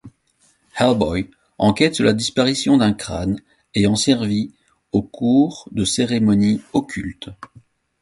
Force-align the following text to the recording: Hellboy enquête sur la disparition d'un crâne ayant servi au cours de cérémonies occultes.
Hellboy 0.79 1.29
enquête 1.59 1.93
sur 1.93 2.05
la 2.05 2.13
disparition 2.13 2.75
d'un 2.75 2.91
crâne 2.91 3.39
ayant 3.75 3.93
servi 3.95 4.51
au 4.93 5.03
cours 5.03 5.69
de 5.73 5.85
cérémonies 5.85 6.59
occultes. 6.73 7.29